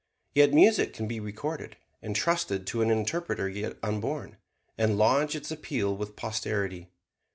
[0.33, 4.37] Yet music can be recorded, entrusted to an interpreter yet unborn,
[4.75, 6.89] and lodge its appeal with posterity.